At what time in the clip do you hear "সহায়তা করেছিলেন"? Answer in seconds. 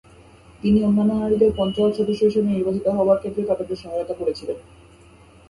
3.75-4.57